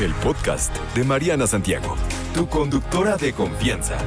El 0.00 0.14
podcast 0.14 0.74
de 0.94 1.04
Mariana 1.04 1.46
Santiago, 1.46 1.94
tu 2.32 2.48
conductora 2.48 3.18
de 3.18 3.34
confianza. 3.34 3.98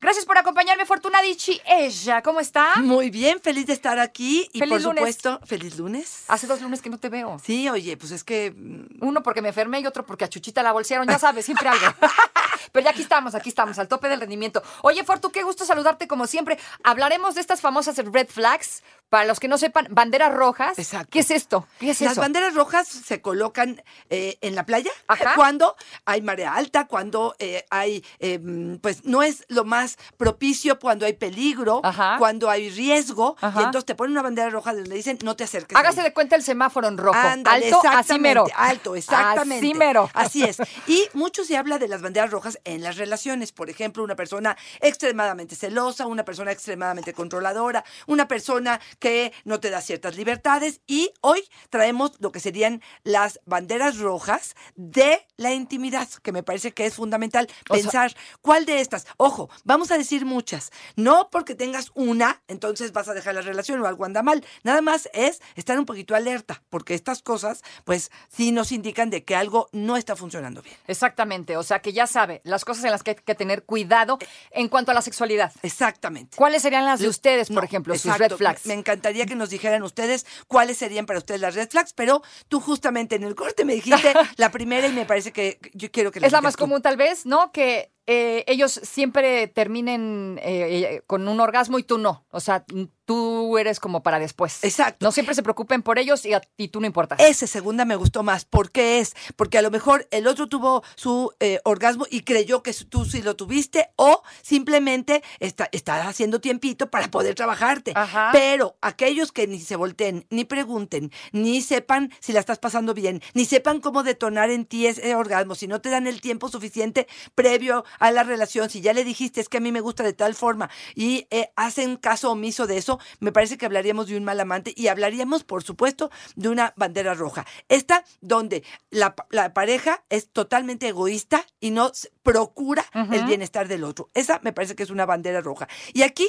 Gracias 0.00 0.24
por 0.24 0.38
acompañarme, 0.38 0.86
Fortuna 0.86 1.20
Dichi. 1.20 1.60
Ella, 1.66 2.22
¿cómo 2.22 2.40
está? 2.40 2.76
Muy 2.76 3.10
bien, 3.10 3.38
feliz 3.38 3.66
de 3.66 3.74
estar 3.74 3.98
aquí 3.98 4.48
y 4.54 4.60
Feliz 4.60 4.72
por 4.72 4.82
lunes. 4.82 4.98
supuesto, 4.98 5.40
feliz 5.44 5.76
lunes. 5.76 6.24
Hace 6.28 6.46
dos 6.46 6.62
lunes 6.62 6.80
que 6.80 6.88
no 6.88 6.98
te 6.98 7.10
veo. 7.10 7.38
Sí, 7.44 7.68
oye, 7.68 7.98
pues 7.98 8.12
es 8.12 8.24
que 8.24 8.54
mm, 8.56 9.04
Uno 9.04 9.22
porque 9.22 9.42
me 9.42 9.48
enfermé 9.48 9.80
y 9.80 9.86
otro 9.86 10.06
porque 10.06 10.24
a 10.24 10.28
Chuchita 10.28 10.62
la 10.62 10.72
bolsearon, 10.72 11.06
ya 11.06 11.18
sabes, 11.18 11.44
siempre 11.44 11.68
algo. 11.68 11.84
Pero 12.72 12.84
ya 12.84 12.90
aquí 12.92 13.02
estamos, 13.02 13.34
aquí 13.34 13.50
estamos, 13.50 13.78
al 13.78 13.88
tope 13.88 14.08
del 14.08 14.20
rendimiento. 14.20 14.62
Oye, 14.82 15.04
Fortu, 15.04 15.30
qué 15.30 15.42
gusto 15.42 15.66
saludarte 15.66 16.06
como 16.08 16.26
siempre. 16.26 16.58
Hablaremos 16.82 17.34
de 17.34 17.42
estas 17.42 17.60
famosas 17.60 17.96
red 17.98 18.28
flags. 18.28 18.82
Para 19.10 19.24
los 19.24 19.40
que 19.40 19.48
no 19.48 19.58
sepan, 19.58 19.88
banderas 19.90 20.32
rojas. 20.32 20.78
Exacto. 20.78 21.08
¿Qué 21.10 21.18
es 21.18 21.32
esto? 21.32 21.66
¿Qué 21.80 21.90
es 21.90 22.00
las 22.00 22.12
eso? 22.12 22.20
banderas 22.20 22.54
rojas 22.54 22.86
se 22.86 23.20
colocan 23.20 23.82
eh, 24.08 24.38
en 24.40 24.54
la 24.54 24.64
playa 24.64 24.92
Ajá. 25.08 25.34
cuando 25.34 25.74
hay 26.04 26.22
marea 26.22 26.54
alta, 26.54 26.86
cuando 26.86 27.34
eh, 27.40 27.66
hay, 27.70 28.04
eh, 28.20 28.38
pues 28.80 29.04
no 29.04 29.24
es 29.24 29.44
lo 29.48 29.64
más 29.64 29.98
propicio, 30.16 30.78
cuando 30.78 31.06
hay 31.06 31.14
peligro, 31.14 31.80
Ajá. 31.82 32.18
cuando 32.18 32.48
hay 32.48 32.70
riesgo, 32.70 33.36
Ajá. 33.40 33.60
y 33.60 33.64
entonces 33.64 33.84
te 33.84 33.96
ponen 33.96 34.12
una 34.12 34.22
bandera 34.22 34.48
roja 34.48 34.72
donde 34.72 34.94
dicen 34.94 35.18
no 35.24 35.34
te 35.34 35.42
acerques. 35.42 35.76
Hágase 35.76 36.00
ahí". 36.00 36.06
de 36.06 36.12
cuenta 36.14 36.36
el 36.36 36.44
semáforo 36.44 36.86
en 36.86 36.96
rojo. 36.96 37.18
Ándale, 37.18 37.64
alto, 37.64 37.78
así 37.80 37.88
exactamente, 37.88 38.28
mero. 38.28 38.46
Alto, 38.54 38.94
exactamente. 38.94 39.66
Así 39.66 39.74
mero. 39.74 40.10
Así 40.14 40.44
es. 40.44 40.58
Y 40.86 41.08
mucho 41.14 41.44
se 41.44 41.56
habla 41.56 41.80
de 41.80 41.88
las 41.88 42.00
banderas 42.00 42.30
rojas 42.30 42.60
en 42.62 42.82
las 42.84 42.96
relaciones. 42.96 43.50
Por 43.50 43.70
ejemplo, 43.70 44.04
una 44.04 44.14
persona 44.14 44.56
extremadamente 44.80 45.56
celosa, 45.56 46.06
una 46.06 46.24
persona 46.24 46.52
extremadamente 46.52 47.12
controladora, 47.12 47.84
una 48.06 48.28
persona 48.28 48.80
que 49.00 49.32
no 49.44 49.58
te 49.58 49.70
da 49.70 49.80
ciertas 49.80 50.16
libertades. 50.16 50.80
Y 50.86 51.10
hoy 51.22 51.42
traemos 51.70 52.12
lo 52.20 52.30
que 52.30 52.38
serían 52.38 52.80
las 53.02 53.40
banderas 53.46 53.98
rojas 53.98 54.54
de 54.76 55.26
la 55.36 55.52
intimidad, 55.52 56.08
que 56.22 56.30
me 56.30 56.44
parece 56.44 56.70
que 56.72 56.86
es 56.86 56.94
fundamental 56.94 57.48
O 57.68 57.74
sea- 57.74 57.82
pensar 57.82 58.14
cuál 58.42 58.64
de 58.66 58.80
estas. 58.80 59.06
Ojo, 59.16 59.50
vamos 59.64 59.90
a 59.90 59.98
decir 59.98 60.24
muchas. 60.24 60.70
No 60.96 61.28
porque 61.32 61.54
tengas 61.54 61.90
una, 61.94 62.42
entonces 62.46 62.92
vas 62.92 63.08
a 63.08 63.14
dejar 63.14 63.34
la 63.34 63.40
relación 63.40 63.80
o 63.80 63.86
algo 63.86 64.04
anda 64.04 64.22
mal. 64.22 64.44
Nada 64.62 64.82
más 64.82 65.08
es 65.12 65.40
estar 65.56 65.78
un 65.78 65.86
poquito 65.86 66.14
alerta, 66.14 66.62
porque 66.70 66.94
estas 66.94 67.22
cosas, 67.22 67.62
pues 67.84 68.10
sí 68.28 68.52
nos 68.52 68.70
indican 68.70 69.08
de 69.10 69.24
que 69.24 69.34
algo 69.34 69.68
no 69.72 69.96
está 69.96 70.14
funcionando 70.14 70.60
bien. 70.62 70.76
Exactamente. 70.86 71.56
O 71.56 71.62
sea 71.62 71.80
que 71.80 71.92
ya 71.94 72.06
sabe 72.06 72.42
las 72.44 72.64
cosas 72.66 72.84
en 72.84 72.90
las 72.90 73.02
que 73.02 73.10
hay 73.12 73.16
que 73.16 73.34
tener 73.34 73.64
cuidado 73.64 74.18
en 74.50 74.68
cuanto 74.68 74.90
a 74.90 74.94
la 74.94 75.00
sexualidad. 75.02 75.52
Exactamente. 75.62 76.36
¿Cuáles 76.36 76.60
serían 76.62 76.84
las 76.84 77.00
de 77.00 77.08
ustedes, 77.08 77.48
por 77.48 77.56
No, 77.56 77.62
ejemplo, 77.62 77.96
sus 77.96 78.18
red 78.18 78.32
flags? 78.36 78.66
Me 78.66 78.74
encantaría 78.90 79.26
que 79.26 79.36
nos 79.36 79.50
dijeran 79.50 79.82
ustedes 79.82 80.26
cuáles 80.48 80.76
serían 80.78 81.06
para 81.06 81.18
ustedes 81.18 81.40
las 81.40 81.54
red 81.54 81.68
flags, 81.70 81.92
pero 81.92 82.22
tú 82.48 82.60
justamente 82.60 83.14
en 83.16 83.22
el 83.24 83.34
corte 83.34 83.64
me 83.64 83.74
dijiste 83.74 84.12
la 84.36 84.50
primera 84.50 84.86
y 84.88 84.92
me 84.92 85.06
parece 85.06 85.32
que 85.32 85.58
yo 85.74 85.90
quiero 85.90 86.10
que 86.10 86.18
Es 86.18 86.32
la 86.32 86.40
más 86.40 86.56
tú. 86.56 86.64
común, 86.64 86.82
tal 86.82 86.96
vez, 86.96 87.24
¿no? 87.26 87.52
Que 87.52 87.92
eh, 88.06 88.44
ellos 88.48 88.72
siempre 88.82 89.46
terminen 89.46 90.40
eh, 90.42 90.96
eh, 90.96 91.02
con 91.06 91.28
un 91.28 91.38
orgasmo 91.40 91.78
y 91.78 91.84
tú 91.84 91.98
no. 91.98 92.24
O 92.30 92.40
sea, 92.40 92.64
tú 93.04 93.58
eres 93.58 93.80
como 93.80 94.02
para 94.02 94.18
después. 94.18 94.62
Exacto. 94.62 95.04
No 95.04 95.12
siempre 95.12 95.34
se 95.34 95.42
preocupen 95.42 95.82
por 95.82 95.98
ellos 95.98 96.24
y, 96.24 96.34
a 96.34 96.40
ti 96.40 96.68
tú 96.68 96.80
no 96.80 96.86
importas. 96.86 97.18
Ese 97.20 97.46
segunda 97.46 97.84
me 97.84 97.96
gustó 97.96 98.22
más. 98.22 98.44
¿Por 98.44 98.70
qué 98.70 99.00
es? 99.00 99.14
Porque 99.36 99.58
a 99.58 99.62
lo 99.62 99.70
mejor 99.70 100.06
el 100.10 100.26
otro 100.26 100.48
tuvo 100.48 100.82
su 100.94 101.32
eh, 101.40 101.60
orgasmo 101.64 102.06
y 102.10 102.22
creyó 102.22 102.62
que 102.62 102.72
tú 102.88 103.04
sí 103.04 103.22
lo 103.22 103.36
tuviste 103.36 103.90
o 103.96 104.22
simplemente 104.42 105.22
está, 105.38 105.68
está 105.72 106.08
haciendo 106.08 106.40
tiempito 106.40 106.90
para 106.90 107.10
poder 107.10 107.34
trabajarte. 107.34 107.92
Ajá. 107.94 108.30
Pero 108.32 108.76
aquellos 108.80 109.32
que 109.32 109.46
ni 109.46 109.58
se 109.58 109.76
volteen, 109.76 110.26
ni 110.30 110.44
pregunten, 110.44 111.10
ni 111.32 111.62
sepan 111.62 112.12
si 112.20 112.32
la 112.32 112.40
estás 112.40 112.58
pasando 112.58 112.94
bien, 112.94 113.22
ni 113.34 113.44
sepan 113.44 113.80
cómo 113.80 114.02
detonar 114.02 114.50
en 114.50 114.66
ti 114.66 114.86
ese 114.86 115.14
orgasmo, 115.14 115.54
si 115.54 115.66
no 115.66 115.80
te 115.80 115.90
dan 115.90 116.06
el 116.06 116.20
tiempo 116.20 116.48
suficiente 116.48 117.08
previo 117.34 117.84
a 117.98 118.10
la 118.12 118.22
relación, 118.22 118.70
si 118.70 118.80
ya 118.80 118.92
le 118.92 119.04
dijiste 119.04 119.40
es 119.40 119.48
que 119.48 119.58
a 119.58 119.60
mí 119.60 119.72
me 119.72 119.80
gusta 119.80 120.04
de 120.04 120.12
tal 120.12 120.34
forma 120.34 120.70
y 120.94 121.26
eh, 121.30 121.50
hacen 121.56 121.96
caso 121.96 122.30
omiso 122.30 122.66
de 122.66 122.76
eso, 122.76 122.99
me 123.20 123.32
parece 123.32 123.58
que 123.58 123.66
hablaríamos 123.66 124.08
de 124.08 124.16
un 124.16 124.24
mal 124.24 124.40
amante 124.40 124.72
y 124.76 124.88
hablaríamos, 124.88 125.44
por 125.44 125.62
supuesto, 125.62 126.10
de 126.36 126.48
una 126.48 126.72
bandera 126.76 127.14
roja. 127.14 127.46
Esta 127.68 128.04
donde 128.20 128.64
la, 128.90 129.14
la 129.30 129.52
pareja 129.54 130.04
es 130.08 130.28
totalmente 130.28 130.88
egoísta 130.88 131.46
y 131.60 131.70
no 131.70 131.90
procura 132.32 132.84
el 133.12 133.24
bienestar 133.24 133.68
del 133.68 133.84
otro. 133.84 134.10
Esa 134.14 134.40
me 134.42 134.52
parece 134.52 134.74
que 134.74 134.82
es 134.82 134.90
una 134.90 135.06
bandera 135.06 135.40
roja. 135.40 135.68
Y 135.92 136.02
aquí 136.02 136.28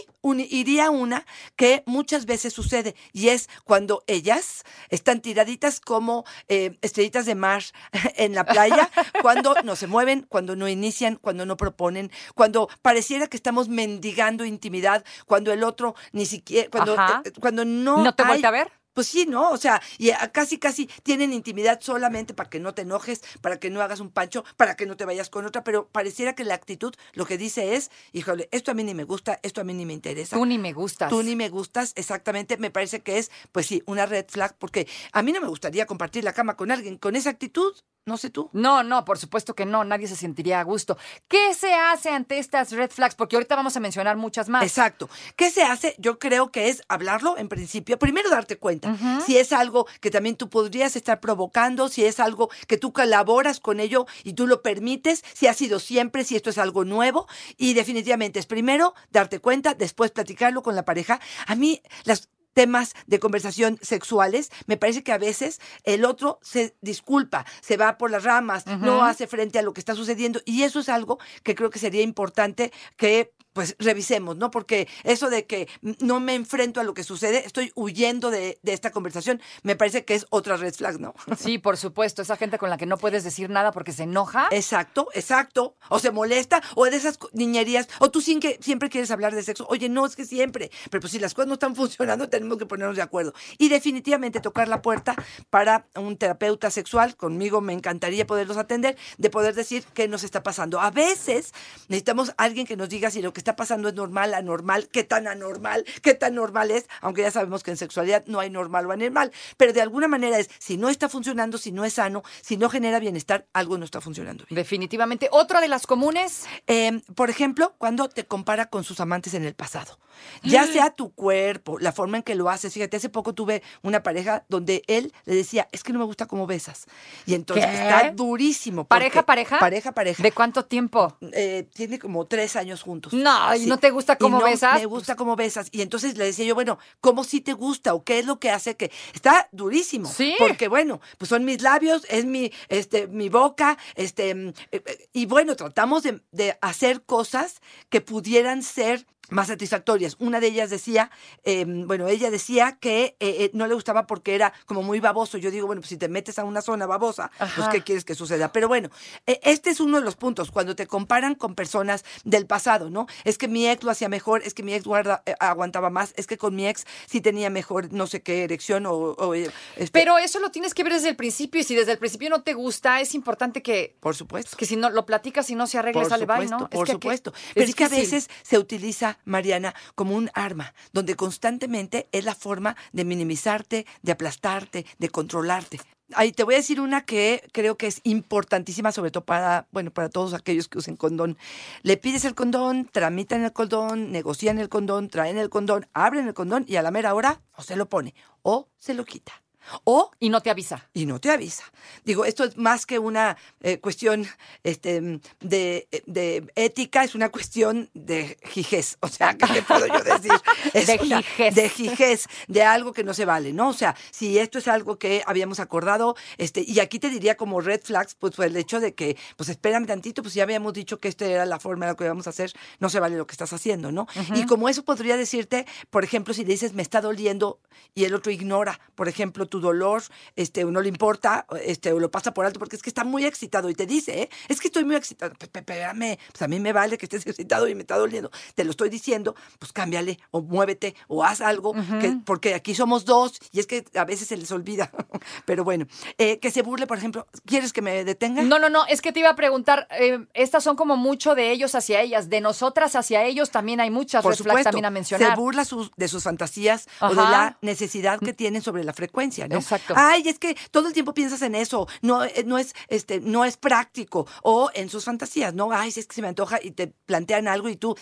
iría 0.49 0.89
una 0.89 1.25
que 1.55 1.83
muchas 1.85 2.25
veces 2.25 2.53
sucede 2.53 2.95
y 3.13 3.29
es 3.29 3.49
cuando 3.63 4.03
ellas 4.07 4.63
están 4.89 5.21
tiraditas 5.21 5.79
como 5.79 6.25
eh, 6.47 6.77
estrellitas 6.81 7.25
de 7.25 7.35
mar 7.35 7.63
en 8.15 8.33
la 8.35 8.45
playa, 8.45 8.89
cuando 9.21 9.55
no 9.63 9.75
se 9.75 9.87
mueven, 9.87 10.25
cuando 10.29 10.55
no 10.55 10.67
inician, 10.67 11.17
cuando 11.21 11.45
no 11.45 11.57
proponen, 11.57 12.11
cuando 12.35 12.69
pareciera 12.81 13.27
que 13.27 13.37
estamos 13.37 13.67
mendigando 13.69 14.45
intimidad, 14.45 15.03
cuando 15.25 15.51
el 15.51 15.63
otro 15.63 15.95
ni 16.11 16.25
siquiera, 16.25 16.69
cuando, 16.69 16.95
eh, 16.95 17.31
cuando 17.39 17.65
no... 17.65 18.03
¿No 18.03 18.13
te 18.15 18.23
hay- 18.23 18.29
voltea 18.29 18.49
a 18.49 18.51
ver? 18.51 18.71
Pues 18.93 19.07
sí, 19.07 19.25
¿no? 19.25 19.51
O 19.51 19.57
sea, 19.57 19.81
y 19.97 20.11
casi, 20.31 20.57
casi 20.57 20.87
tienen 21.03 21.33
intimidad 21.33 21.79
solamente 21.81 22.33
para 22.33 22.49
que 22.49 22.59
no 22.59 22.73
te 22.73 22.81
enojes, 22.81 23.21
para 23.41 23.59
que 23.59 23.69
no 23.69 23.81
hagas 23.81 23.99
un 23.99 24.11
pancho, 24.11 24.43
para 24.57 24.75
que 24.75 24.85
no 24.85 24.97
te 24.97 25.05
vayas 25.05 25.29
con 25.29 25.45
otra, 25.45 25.63
pero 25.63 25.87
pareciera 25.87 26.33
que 26.33 26.43
la 26.43 26.55
actitud 26.55 26.93
lo 27.13 27.25
que 27.25 27.37
dice 27.37 27.75
es, 27.75 27.89
híjole, 28.11 28.49
esto 28.51 28.71
a 28.71 28.73
mí 28.73 28.83
ni 28.83 28.93
me 28.93 29.03
gusta, 29.03 29.39
esto 29.43 29.61
a 29.61 29.63
mí 29.63 29.73
ni 29.73 29.85
me 29.85 29.93
interesa. 29.93 30.35
Tú 30.35 30.45
ni 30.45 30.57
me 30.57 30.73
gustas. 30.73 31.09
Tú 31.09 31.23
ni 31.23 31.35
me 31.35 31.49
gustas, 31.49 31.93
exactamente, 31.95 32.57
me 32.57 32.71
parece 32.71 33.01
que 33.01 33.17
es, 33.17 33.31
pues 33.51 33.65
sí, 33.65 33.81
una 33.85 34.05
red 34.05 34.25
flag, 34.27 34.55
porque 34.57 34.87
a 35.13 35.21
mí 35.21 35.31
no 35.31 35.41
me 35.41 35.47
gustaría 35.47 35.85
compartir 35.85 36.23
la 36.23 36.33
cama 36.33 36.57
con 36.57 36.71
alguien 36.71 36.97
con 36.97 37.15
esa 37.15 37.29
actitud, 37.29 37.73
no 38.05 38.17
sé 38.17 38.31
tú. 38.31 38.49
No, 38.53 38.83
no, 38.83 39.05
por 39.05 39.19
supuesto 39.19 39.53
que 39.53 39.65
no, 39.65 39.83
nadie 39.83 40.07
se 40.07 40.15
sentiría 40.15 40.59
a 40.59 40.63
gusto. 40.63 40.97
¿Qué 41.27 41.53
se 41.53 41.73
hace 41.73 42.09
ante 42.09 42.39
estas 42.39 42.71
red 42.71 42.89
flags? 42.89 43.15
Porque 43.15 43.35
ahorita 43.35 43.55
vamos 43.55 43.77
a 43.77 43.79
mencionar 43.79 44.17
muchas 44.17 44.49
más. 44.49 44.63
Exacto. 44.63 45.09
¿Qué 45.35 45.51
se 45.51 45.61
hace? 45.61 45.95
Yo 45.99 46.17
creo 46.17 46.51
que 46.51 46.69
es 46.69 46.81
hablarlo 46.87 47.37
en 47.37 47.47
principio. 47.47 47.99
Primero 47.99 48.29
darte 48.29 48.57
cuenta. 48.57 48.95
Si 49.25 49.37
es 49.37 49.53
algo 49.53 49.85
que 49.99 50.09
también 50.09 50.35
tú 50.35 50.49
podrías 50.49 50.95
estar 50.95 51.19
provocando, 51.19 51.89
si 51.89 52.03
es 52.03 52.19
algo 52.19 52.49
que 52.67 52.77
tú 52.77 52.91
colaboras 52.91 53.59
con 53.59 53.79
ello 53.79 54.07
y 54.23 54.33
tú 54.33 54.47
lo 54.47 54.63
permites, 54.63 55.23
si 55.33 55.47
ha 55.47 55.53
sido 55.53 55.79
siempre, 55.79 56.23
si 56.23 56.35
esto 56.35 56.49
es 56.49 56.57
algo 56.57 56.85
nuevo. 56.85 57.27
Y 57.57 57.73
definitivamente 57.75 58.39
es 58.39 58.47
primero 58.47 58.95
darte 59.11 59.39
cuenta, 59.39 59.75
después 59.75 60.11
platicarlo 60.11 60.63
con 60.63 60.75
la 60.75 60.85
pareja. 60.85 61.19
A 61.45 61.55
mí 61.55 61.81
las 62.03 62.29
temas 62.53 62.93
de 63.07 63.19
conversación 63.19 63.79
sexuales, 63.81 64.51
me 64.67 64.77
parece 64.77 65.03
que 65.03 65.11
a 65.11 65.17
veces 65.17 65.59
el 65.83 66.05
otro 66.05 66.39
se 66.41 66.75
disculpa, 66.81 67.45
se 67.61 67.77
va 67.77 67.97
por 67.97 68.11
las 68.11 68.23
ramas, 68.23 68.65
no 68.65 69.03
hace 69.03 69.27
frente 69.27 69.59
a 69.59 69.61
lo 69.61 69.73
que 69.73 69.79
está 69.81 69.95
sucediendo 69.95 70.41
y 70.45 70.63
eso 70.63 70.79
es 70.79 70.89
algo 70.89 71.19
que 71.43 71.55
creo 71.55 71.69
que 71.69 71.79
sería 71.79 72.01
importante 72.01 72.71
que 72.97 73.33
pues 73.53 73.75
revisemos, 73.79 74.37
¿no? 74.37 74.51
Porque 74.51 74.87
eso 75.03 75.29
de 75.29 75.45
que 75.45 75.67
no 75.99 76.19
me 76.19 76.35
enfrento 76.35 76.79
a 76.79 76.83
lo 76.83 76.93
que 76.93 77.03
sucede, 77.03 77.45
estoy 77.45 77.71
huyendo 77.75 78.31
de, 78.31 78.59
de 78.61 78.73
esta 78.73 78.91
conversación, 78.91 79.41
me 79.63 79.75
parece 79.75 80.05
que 80.05 80.15
es 80.15 80.25
otra 80.29 80.57
red 80.57 80.73
flag, 80.73 80.99
¿no? 80.99 81.13
Sí, 81.37 81.57
por 81.57 81.77
supuesto, 81.77 82.21
esa 82.21 82.37
gente 82.37 82.57
con 82.57 82.69
la 82.69 82.77
que 82.77 82.85
no 82.85 82.97
puedes 82.97 83.23
decir 83.23 83.49
nada 83.49 83.71
porque 83.71 83.91
se 83.91 84.03
enoja. 84.03 84.47
Exacto, 84.51 85.07
exacto. 85.13 85.75
O 85.89 85.99
se 85.99 86.11
molesta, 86.11 86.61
o 86.75 86.85
de 86.85 86.95
esas 86.95 87.19
niñerías, 87.33 87.87
o 87.99 88.09
tú 88.09 88.21
sin 88.21 88.39
que 88.39 88.57
siempre 88.61 88.89
quieres 88.89 89.11
hablar 89.11 89.35
de 89.35 89.43
sexo. 89.43 89.65
Oye, 89.69 89.89
no, 89.89 90.05
es 90.05 90.15
que 90.15 90.25
siempre. 90.25 90.71
Pero 90.89 91.01
pues 91.01 91.11
si 91.11 91.19
las 91.19 91.33
cosas 91.33 91.47
no 91.47 91.53
están 91.53 91.75
funcionando, 91.81 92.29
tenemos 92.29 92.57
que 92.57 92.65
ponernos 92.65 92.95
de 92.95 93.01
acuerdo. 93.01 93.33
Y 93.57 93.69
definitivamente 93.69 94.39
tocar 94.39 94.67
la 94.67 94.81
puerta 94.81 95.15
para 95.49 95.87
un 95.95 96.17
terapeuta 96.17 96.71
sexual, 96.71 97.15
conmigo 97.15 97.61
me 97.61 97.73
encantaría 97.73 98.25
poderlos 98.25 98.57
atender, 98.57 98.97
de 99.17 99.29
poder 99.29 99.55
decir 99.55 99.83
qué 99.93 100.07
nos 100.07 100.23
está 100.23 100.43
pasando. 100.43 100.79
A 100.79 100.91
veces 100.91 101.53
necesitamos 101.87 102.33
alguien 102.37 102.65
que 102.65 102.77
nos 102.77 102.89
diga 102.89 103.11
si 103.11 103.21
lo 103.21 103.33
que 103.33 103.40
está 103.41 103.55
pasando 103.55 103.89
es 103.89 103.95
normal, 103.95 104.33
anormal, 104.33 104.87
qué 104.87 105.03
tan 105.03 105.27
anormal, 105.27 105.85
qué 106.01 106.13
tan 106.13 106.35
normal 106.35 106.71
es, 106.71 106.85
aunque 107.01 107.21
ya 107.23 107.31
sabemos 107.31 107.63
que 107.63 107.71
en 107.71 107.77
sexualidad 107.77 108.23
no 108.27 108.39
hay 108.39 108.49
normal 108.49 108.85
o 108.85 108.91
anormal, 108.91 109.31
pero 109.57 109.73
de 109.73 109.81
alguna 109.81 110.07
manera 110.07 110.39
es, 110.39 110.49
si 110.59 110.77
no 110.77 110.89
está 110.89 111.09
funcionando, 111.09 111.57
si 111.57 111.71
no 111.71 111.85
es 111.85 111.93
sano, 111.93 112.23
si 112.41 112.57
no 112.57 112.69
genera 112.69 112.99
bienestar, 112.99 113.47
algo 113.53 113.77
no 113.77 113.85
está 113.85 113.99
funcionando 113.99 114.45
bien. 114.47 114.55
Definitivamente. 114.55 115.27
Otra 115.31 115.61
de 115.61 115.67
las 115.67 115.87
comunes. 115.87 116.45
Eh, 116.67 117.01
por 117.15 117.29
ejemplo, 117.29 117.75
cuando 117.77 118.09
te 118.09 118.25
compara 118.25 118.67
con 118.67 118.83
sus 118.83 118.99
amantes 118.99 119.33
en 119.33 119.45
el 119.45 119.55
pasado. 119.55 119.97
Ya 120.43 120.67
sea 120.67 120.91
tu 120.91 121.13
cuerpo, 121.13 121.79
la 121.79 121.91
forma 121.91 122.17
en 122.17 122.23
que 122.23 122.35
lo 122.35 122.49
haces. 122.49 122.73
Fíjate, 122.73 122.97
hace 122.97 123.09
poco 123.09 123.33
tuve 123.33 123.63
una 123.81 124.03
pareja 124.03 124.45
donde 124.49 124.83
él 124.87 125.13
le 125.25 125.35
decía, 125.35 125.67
es 125.71 125.83
que 125.83 125.93
no 125.93 125.99
me 125.99 126.05
gusta 126.05 126.27
cómo 126.27 126.47
besas. 126.47 126.85
Y 127.25 127.33
entonces 127.33 127.65
¿Qué? 127.65 127.73
está 127.73 128.11
durísimo. 128.11 128.85
¿Pareja, 128.85 129.25
pareja? 129.25 129.59
Pareja, 129.59 129.91
pareja. 129.93 130.21
¿De 130.21 130.31
cuánto 130.31 130.65
tiempo? 130.65 131.17
Eh, 131.33 131.67
tiene 131.73 131.99
como 131.99 132.25
tres 132.25 132.55
años 132.55 132.81
juntos. 132.81 133.13
No, 133.13 133.30
¿y 133.57 133.65
no 133.65 133.77
te 133.77 133.89
gusta 133.89 134.17
cómo 134.17 134.39
no 134.39 134.45
besas? 134.45 134.79
Me 134.79 134.85
gusta 134.85 135.15
cómo 135.15 135.35
besas. 135.35 135.67
Y 135.71 135.81
entonces 135.81 136.17
le 136.17 136.25
decía 136.25 136.45
yo, 136.45 136.55
bueno, 136.55 136.79
¿cómo 136.99 137.23
sí 137.23 137.41
te 137.41 137.53
gusta? 137.53 137.93
¿O 137.93 138.03
qué 138.03 138.19
es 138.19 138.25
lo 138.25 138.39
que 138.39 138.49
hace 138.49 138.75
que 138.75 138.91
está 139.13 139.49
durísimo? 139.51 140.09
Sí. 140.09 140.35
Porque 140.37 140.67
bueno, 140.67 141.01
pues 141.17 141.29
son 141.29 141.45
mis 141.45 141.61
labios, 141.61 142.05
es 142.09 142.25
mi, 142.25 142.51
este, 142.69 143.07
mi 143.07 143.29
boca, 143.29 143.77
este, 143.95 144.33
mm, 144.35 144.47
eh, 144.71 144.83
eh, 144.85 145.09
y 145.13 145.25
bueno, 145.25 145.55
tratamos 145.55 146.03
de, 146.03 146.21
de 146.31 146.57
hacer 146.61 147.03
cosas 147.03 147.61
que 147.89 148.01
pudieran 148.01 148.63
ser 148.63 149.05
más 149.29 149.47
satisfactorias. 149.47 150.17
Una 150.19 150.39
de 150.41 150.47
ellas 150.47 150.69
decía, 150.69 151.09
eh, 151.45 151.63
bueno, 151.67 152.07
ella 152.07 152.29
decía 152.31 152.77
que 152.81 153.15
eh, 153.19 153.35
eh, 153.39 153.51
no 153.53 153.65
le 153.67 153.73
gustaba 153.73 154.05
porque 154.05 154.35
era 154.35 154.51
como 154.65 154.83
muy 154.83 154.99
baboso. 154.99 155.37
Yo 155.37 155.51
digo, 155.51 155.67
bueno, 155.67 155.81
pues 155.81 155.89
si 155.89 155.97
te 155.97 156.09
metes 156.09 156.37
a 156.37 156.43
una 156.43 156.61
zona 156.61 156.85
babosa, 156.85 157.31
pues. 157.55 157.67
¿qué 157.69 157.81
quieres 157.81 158.03
que 158.03 158.13
suceda? 158.15 158.51
Pero 158.51 158.67
bueno, 158.67 158.89
eh, 159.27 159.39
este 159.43 159.69
es 159.69 159.79
uno 159.79 159.99
de 159.99 160.03
los 160.03 160.15
puntos, 160.17 160.51
cuando 160.51 160.75
te 160.75 160.85
comparan 160.85 161.35
con 161.35 161.55
personas 161.55 162.03
del 162.25 162.45
pasado, 162.45 162.89
¿no? 162.89 163.07
Es 163.23 163.37
que 163.37 163.47
mi 163.47 163.67
ex 163.69 163.83
lo 163.83 163.91
hacía 163.91 164.09
mejor, 164.09 164.41
es 164.43 164.53
que 164.53 164.63
mi 164.63 164.73
ex 164.73 164.83
guarda, 164.85 165.23
eh, 165.25 165.35
aguantaba 165.39 165.89
más, 165.89 166.13
es 166.17 166.27
que 166.27 166.37
con 166.37 166.53
mi 166.55 166.67
ex 166.67 166.85
sí 167.05 167.21
tenía 167.21 167.49
mejor, 167.49 167.93
no 167.93 168.07
sé 168.07 168.21
qué, 168.21 168.43
erección 168.43 168.85
o... 168.85 168.93
o, 168.95 169.33
este, 169.33 169.51
Pero 169.93 170.17
eso 170.17 170.39
lo 170.39 170.51
tienes 170.51 170.73
que 170.73 170.83
ver 170.83 170.93
desde 170.93 171.09
el 171.09 171.15
principio 171.15 171.61
y 171.61 171.63
si 171.63 171.75
desde 171.75 171.93
el 171.93 171.99
principio 171.99 172.29
no 172.29 172.41
te 172.43 172.53
gusta, 172.53 172.99
es 172.99 173.15
importante 173.15 173.61
que, 173.61 173.95
por 174.01 174.15
supuesto. 174.15 174.57
que 174.57 174.65
si 174.65 174.75
no 174.75 174.89
lo 174.89 175.05
platicas 175.05 175.49
y 175.49 175.55
no 175.55 175.67
se 175.67 175.77
arregla, 175.77 176.01
Por 176.01 176.09
sale 176.09 176.25
bye, 176.25 176.47
supuesto, 176.47 176.57
¿no? 176.57 176.69
por 176.69 176.79
es 176.83 176.85
que, 176.85 176.91
supuesto. 176.91 177.31
que- 177.31 177.39
Pero 177.53 177.65
es, 177.69 177.75
que 177.75 177.83
a 177.85 177.89
veces 177.89 178.29
se 178.43 178.57
utiliza, 178.57 179.10
Mariana, 179.25 179.73
como 179.95 180.15
un 180.15 180.29
arma, 180.33 180.73
donde 180.93 181.15
constantemente 181.15 182.07
es 182.11 182.25
la 182.25 182.35
forma 182.35 182.75
de 182.91 183.05
minimizarte, 183.05 183.85
de 184.01 184.11
aplastarte, 184.11 184.85
de 184.97 185.09
controlarte. 185.09 185.79
Ahí 186.13 186.31
te 186.33 186.43
voy 186.43 186.55
a 186.55 186.57
decir 186.57 186.81
una 186.81 187.05
que 187.05 187.47
creo 187.53 187.77
que 187.77 187.87
es 187.87 188.01
importantísima, 188.03 188.91
sobre 188.91 189.11
todo 189.11 189.23
para, 189.23 189.67
bueno, 189.71 189.91
para 189.91 190.09
todos 190.09 190.33
aquellos 190.33 190.67
que 190.67 190.77
usen 190.77 190.97
condón. 190.97 191.37
Le 191.83 191.95
pides 191.95 192.25
el 192.25 192.35
condón, 192.35 192.89
tramitan 192.91 193.43
el 193.43 193.53
condón, 193.53 194.11
negocian 194.11 194.59
el 194.59 194.67
condón, 194.67 195.09
traen 195.09 195.37
el 195.37 195.49
condón, 195.49 195.87
abren 195.93 196.27
el 196.27 196.33
condón 196.33 196.65
y 196.67 196.75
a 196.75 196.81
la 196.81 196.91
mera 196.91 197.13
hora 197.13 197.41
o 197.55 197.63
se 197.63 197.77
lo 197.77 197.87
pone 197.87 198.13
o 198.41 198.67
se 198.77 198.93
lo 198.93 199.05
quita. 199.05 199.41
O 199.83 200.11
Y 200.19 200.29
no 200.29 200.41
te 200.41 200.49
avisa. 200.49 200.89
y 200.93 201.05
no 201.05 201.19
te 201.19 201.29
avisa. 201.31 201.63
Digo, 202.03 202.25
esto 202.25 202.43
es 202.43 202.57
más 202.57 202.85
que 202.85 202.99
una 202.99 203.37
eh, 203.61 203.79
cuestión 203.79 204.27
este, 204.63 205.19
de, 205.39 205.87
de 206.05 206.51
ética, 206.55 207.03
es 207.03 207.15
una 207.15 207.29
cuestión 207.29 207.89
de 207.93 208.37
jijez. 208.45 208.97
O 209.01 209.07
sea, 209.07 209.35
¿qué 209.37 209.47
te 209.47 209.61
puedo 209.61 209.87
yo 209.87 210.03
decir? 210.03 210.31
Es 210.73 210.87
De 210.87 210.99
una- 211.01 211.21
jijez. 211.21 211.55
De 211.55 211.69
jijez, 211.69 212.25
de 212.47 212.63
algo 212.63 212.93
que 212.93 213.03
no 213.03 213.13
se 213.13 213.25
vale, 213.25 213.53
¿no? 213.53 213.69
O 213.69 213.73
sea, 213.73 213.95
si 214.11 214.37
esto 214.39 214.57
es 214.59 214.67
algo 214.67 214.97
que 214.97 215.23
habíamos 215.25 215.59
acordado, 215.59 216.15
este, 216.37 216.63
y 216.65 216.79
aquí 216.79 216.99
te 216.99 217.09
diría 217.09 217.35
como 217.35 217.61
red 217.61 217.81
flags, 217.83 218.15
pues, 218.15 218.35
pues 218.35 218.49
el 218.49 218.57
hecho 218.57 218.79
de 218.79 218.93
que, 218.93 219.17
pues 219.37 219.49
espérame 219.49 219.85
tantito, 219.85 220.21
pues 220.21 220.33
ya 220.33 220.43
habíamos 220.43 220.73
dicho 220.73 220.97
que 220.99 221.07
esta 221.07 221.25
era 221.25 221.45
la 221.45 221.59
forma 221.59 221.85
de 221.85 221.91
lo 221.91 221.95
que 221.97 222.05
íbamos 222.05 222.27
a 222.27 222.31
hacer, 222.31 222.51
no 222.79 222.89
se 222.89 222.99
vale 222.99 223.17
lo 223.17 223.27
que 223.27 223.33
estás 223.33 223.53
haciendo, 223.53 223.91
¿no? 223.91 224.07
Y 224.35 224.45
como 224.45 224.69
eso 224.69 224.83
podría 224.83 225.17
decirte, 225.17 225.65
por 225.89 226.03
ejemplo, 226.03 226.33
si 226.33 226.43
le 226.43 226.51
dices 226.53 226.73
me 226.73 226.81
está 226.81 227.01
doliendo 227.01 227.59
y 227.93 228.05
el 228.05 228.13
otro 228.15 228.31
ignora, 228.31 228.79
por 228.95 229.07
ejemplo, 229.07 229.47
tu 229.51 229.59
dolor, 229.59 230.01
este, 230.35 230.65
no 230.65 230.81
le 230.81 230.89
importa, 230.89 231.45
este, 231.63 231.93
o 231.93 231.99
lo 231.99 232.09
pasa 232.09 232.33
por 232.33 232.45
alto 232.47 232.57
porque 232.57 232.75
es 232.75 232.81
que 232.81 232.89
está 232.89 233.03
muy 233.03 233.25
excitado 233.25 233.69
y 233.69 233.75
te 233.75 233.85
dice, 233.85 234.23
¿eh? 234.23 234.29
es 234.47 234.59
que 234.59 234.69
estoy 234.69 234.83
muy 234.85 234.95
excitado, 234.95 235.33
espérame, 235.39 236.17
pues 236.31 236.41
a 236.41 236.47
mí 236.47 236.59
me 236.59 236.73
vale 236.73 236.97
que 236.97 237.05
estés 237.05 237.25
excitado 237.27 237.67
y 237.67 237.75
me 237.75 237.81
está 237.81 237.97
doliendo, 237.97 238.31
te 238.55 238.63
lo 238.63 238.71
estoy 238.71 238.89
diciendo, 238.89 239.35
pues 239.59 239.71
cámbiale, 239.71 240.19
o 240.31 240.41
muévete, 240.41 240.95
o 241.07 241.23
haz 241.23 241.41
algo, 241.41 241.73
que, 241.99 242.17
porque 242.25 242.55
aquí 242.55 242.73
somos 242.73 243.05
dos 243.05 243.39
y 243.51 243.59
es 243.59 243.67
que 243.67 243.85
a 243.93 244.05
veces 244.05 244.27
se 244.29 244.37
les 244.37 244.51
olvida, 244.51 244.89
pero 245.45 245.63
bueno, 245.63 245.85
eh, 246.17 246.39
que 246.39 246.49
se 246.49 246.63
burle, 246.63 246.87
por 246.87 246.97
ejemplo, 246.97 247.27
¿quieres 247.45 247.73
que 247.73 247.81
me 247.83 248.03
detenga? 248.03 248.41
No, 248.41 248.57
no, 248.57 248.69
no, 248.69 248.85
es 248.87 249.01
que 249.01 249.11
te 249.11 249.19
iba 249.19 249.29
a 249.29 249.35
preguntar, 249.35 249.87
eh, 249.99 250.25
estas 250.33 250.63
son 250.63 250.75
como 250.75 250.95
mucho 250.97 251.35
de 251.35 251.51
ellos 251.51 251.75
hacia 251.75 252.01
ellas, 252.01 252.29
de 252.29 252.41
nosotras 252.41 252.95
hacia 252.95 253.23
ellos 253.25 253.51
también 253.51 253.79
hay 253.81 253.89
muchas 253.91 254.23
Por 254.23 254.35
supuesto, 254.35 254.63
también 254.63 254.85
a 254.85 254.89
mencionar. 254.89 255.29
se 255.29 255.35
burla 255.35 255.65
sus- 255.65 255.91
de 255.97 256.07
sus 256.07 256.23
fantasías 256.23 256.87
o 257.01 257.09
de 257.09 257.15
la 257.15 257.57
necesidad 257.61 258.19
que 258.19 258.33
tienen 258.33 258.61
sobre 258.61 258.83
la 258.85 258.93
frecuencia, 258.93 259.40
¿no? 259.47 259.57
Exacto. 259.57 259.93
Ay, 259.97 260.23
es 260.27 260.39
que 260.39 260.55
todo 260.71 260.87
el 260.87 260.93
tiempo 260.93 261.13
piensas 261.13 261.41
en 261.41 261.55
eso, 261.55 261.87
no, 262.01 262.23
eh, 262.23 262.43
no 262.45 262.57
es, 262.57 262.73
este, 262.87 263.19
no 263.19 263.45
es 263.45 263.57
práctico 263.57 264.27
o 264.43 264.69
en 264.73 264.89
sus 264.89 265.05
fantasías, 265.05 265.53
no, 265.53 265.71
ay, 265.71 265.91
si 265.91 265.99
es 265.99 266.07
que 266.07 266.15
se 266.15 266.21
me 266.21 266.27
antoja 266.27 266.59
y 266.61 266.71
te 266.71 266.87
plantean 266.87 267.47
algo 267.47 267.69
y 267.69 267.75
tú 267.75 267.95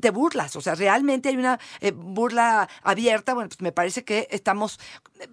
te 0.00 0.10
burlas, 0.10 0.56
o 0.56 0.60
sea, 0.60 0.74
realmente 0.74 1.28
hay 1.28 1.36
una 1.36 1.58
eh, 1.80 1.92
burla 1.92 2.68
abierta, 2.82 3.34
bueno, 3.34 3.48
pues 3.48 3.60
me 3.60 3.72
parece 3.72 4.04
que 4.04 4.28
estamos, 4.30 4.78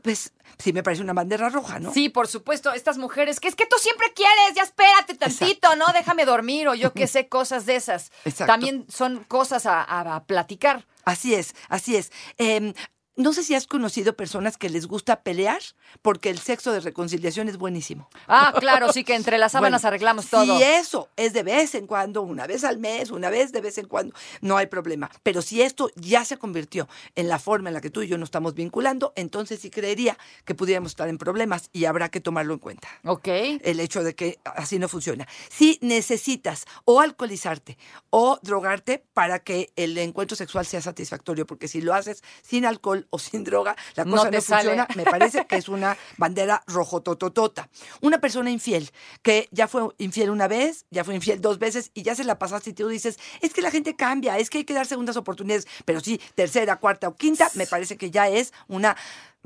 pues, 0.01 0.33
sí 0.57 0.73
me 0.73 0.83
parece 0.83 1.01
una 1.03 1.13
bandera 1.13 1.49
roja, 1.49 1.79
¿no? 1.79 1.93
Sí, 1.93 2.09
por 2.09 2.27
supuesto, 2.27 2.73
estas 2.73 2.97
mujeres, 2.97 3.39
que 3.39 3.47
es 3.47 3.55
que 3.55 3.65
tú 3.65 3.75
siempre 3.79 4.13
quieres, 4.13 4.53
ya 4.55 4.63
espérate 4.63 5.15
tantito, 5.15 5.75
¿no? 5.75 5.85
Déjame 5.93 6.25
dormir 6.25 6.67
o 6.67 6.75
yo 6.75 6.93
qué 6.93 7.07
sé, 7.07 7.27
cosas 7.27 7.65
de 7.65 7.75
esas. 7.75 8.11
Exacto. 8.25 8.51
También 8.53 8.85
son 8.89 9.23
cosas 9.25 9.65
a, 9.65 9.81
a- 9.83 10.15
a 10.15 10.23
platicar. 10.25 10.85
Así 11.05 11.33
es, 11.35 11.53
así 11.69 11.95
es. 11.95 12.11
Em, 12.37 12.73
no 13.17 13.33
sé 13.33 13.43
si 13.43 13.55
has 13.55 13.65
conocido 13.65 14.15
personas 14.15 14.57
que 14.57 14.69
les 14.69 14.87
gusta 14.87 15.23
pelear 15.23 15.59
porque 16.03 16.29
el 16.29 16.37
sexo 16.37 16.71
de 16.71 16.79
reconciliación 16.79 17.49
es 17.49 17.57
buenísimo. 17.57 18.07
Ah, 18.27 18.53
claro, 18.59 18.93
sí 18.93 19.03
que 19.03 19.15
entre 19.15 19.39
las 19.39 19.51
sábanas 19.53 19.81
Bueno, 19.81 19.87
arreglamos 19.87 20.27
todo. 20.27 20.57
Si 20.57 20.63
eso 20.63 21.09
es 21.17 21.33
de 21.33 21.41
vez 21.41 21.73
en 21.73 21.87
cuando, 21.87 22.21
una 22.21 22.45
vez 22.45 22.63
al 22.63 22.77
mes, 22.77 23.09
una 23.09 23.29
vez 23.29 23.51
de 23.51 23.61
vez 23.61 23.79
en 23.79 23.87
cuando, 23.87 24.13
no 24.41 24.55
hay 24.55 24.67
problema. 24.67 25.09
Pero 25.23 25.41
si 25.41 25.63
esto 25.63 25.89
ya 25.95 26.23
se 26.25 26.37
convirtió 26.37 26.87
en 27.15 27.27
la 27.27 27.39
forma 27.39 27.69
en 27.69 27.73
la 27.73 27.81
que 27.81 27.89
tú 27.89 28.03
y 28.03 28.07
yo 28.07 28.19
nos 28.19 28.27
estamos 28.27 28.53
vinculando, 28.53 29.13
entonces 29.15 29.59
sí 29.59 29.71
creería 29.71 30.15
que 30.45 30.53
pudiéramos 30.53 30.91
estar 30.91 31.09
en 31.09 31.17
problemas 31.17 31.69
y 31.73 31.85
habrá 31.85 32.09
que 32.09 32.21
tomarlo 32.21 32.53
en 32.53 32.59
cuenta. 32.59 32.87
Ok. 33.03 33.27
El 33.27 33.79
hecho 33.79 34.03
de 34.03 34.13
que 34.13 34.39
así 34.43 34.77
no 34.77 34.87
funciona. 34.87 35.27
Si 35.49 35.79
necesitas 35.81 36.65
o 36.85 37.01
alcoholizarte 37.01 37.79
o 38.11 38.39
drogarte 38.43 39.03
para 39.13 39.39
que 39.39 39.71
el 39.75 39.97
encuentro 39.97 40.37
sexual 40.37 40.67
sea 40.67 40.81
satisfactorio, 40.81 41.47
porque 41.47 41.67
si 41.67 41.81
lo 41.81 41.95
haces 41.95 42.23
sin 42.43 42.65
alcohol 42.65 43.06
o 43.09 43.19
sin 43.19 43.43
droga, 43.43 43.75
la 43.95 44.05
cosa 44.05 44.29
no, 44.29 44.41
funciona, 44.41 44.87
me 44.95 45.03
parece 45.03 45.45
que 45.45 45.57
es 45.57 45.69
una 45.69 45.97
bandera 46.17 46.63
rojotototota. 46.67 47.69
Una 48.01 48.19
persona 48.19 48.49
infiel, 48.49 48.89
que 49.21 49.47
ya 49.51 49.67
fue 49.67 49.89
infiel 49.97 50.29
una 50.29 50.47
vez, 50.47 50.85
ya 50.89 51.03
fue 51.03 51.15
infiel 51.15 51.41
dos 51.41 51.59
veces 51.59 51.91
y 51.93 52.03
ya 52.03 52.15
se 52.15 52.23
la 52.23 52.39
pasaste 52.39 52.71
y 52.71 52.73
tú 52.73 52.87
dices, 52.87 53.19
es 53.41 53.53
que 53.53 53.61
la 53.61 53.71
gente 53.71 53.95
cambia, 53.95 54.37
es 54.37 54.49
que 54.49 54.59
hay 54.59 54.63
que 54.63 54.73
dar 54.73 54.85
segundas 54.85 55.17
oportunidades, 55.17 55.67
pero 55.85 55.99
sí, 55.99 56.19
tercera, 56.35 56.77
cuarta 56.77 57.07
o 57.07 57.15
quinta, 57.15 57.49
me 57.55 57.67
parece 57.67 57.97
que 57.97 58.11
ya 58.11 58.27
es 58.29 58.53
una... 58.67 58.95